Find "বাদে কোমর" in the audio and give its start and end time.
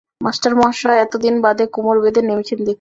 1.43-1.97